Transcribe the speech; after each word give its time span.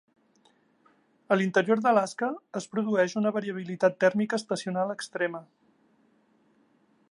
A 1.33 1.35
l'interior 1.37 1.83
d'Alaska 1.85 2.29
es 2.61 2.67
produeix 2.71 3.15
una 3.21 3.33
variabilitat 3.37 4.01
tèrmica 4.07 4.41
estacional 4.43 4.95
extrema. 4.97 5.43